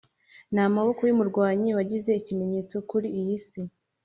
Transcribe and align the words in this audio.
namaboko 0.53 1.01
yumurwanyi 1.09 1.69
wagize 1.77 2.11
ikimenyetso 2.15 2.75
kuri 2.89 3.07
iyi 3.19 3.37
si. 3.47 3.61